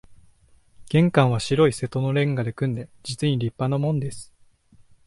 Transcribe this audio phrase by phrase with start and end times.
[0.89, 4.33] 玄関は白い瀬戸の煉瓦で組んで、実に立派なもんです